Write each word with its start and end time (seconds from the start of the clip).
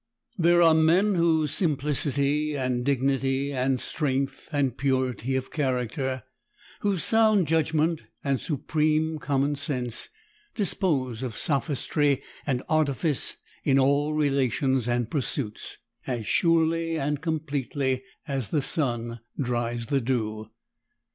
There 0.45 0.63
are 0.63 0.73
men 0.73 1.13
whose 1.13 1.51
simplicity 1.51 2.57
and 2.57 2.83
dignity 2.83 3.53
and 3.53 3.79
strength 3.79 4.49
and 4.51 4.75
purity 4.75 5.35
of 5.35 5.51
character, 5.51 6.23
whose 6.79 7.03
sound 7.03 7.45
judgment 7.47 8.01
and 8.23 8.39
supreme 8.39 9.19
common 9.19 9.53
sense, 9.53 10.09
dispose 10.55 11.21
of 11.21 11.37
sophistry 11.37 12.23
and 12.47 12.63
artifice 12.67 13.37
in 13.63 13.77
all 13.77 14.15
relations 14.15 14.87
and 14.87 15.07
pursuits, 15.07 15.77
as 16.07 16.25
surely 16.25 16.97
and 16.97 17.21
completely 17.21 18.01
as 18.27 18.47
the 18.47 18.63
sun 18.63 19.19
dries 19.39 19.85
the 19.85 20.01
dew. 20.01 20.49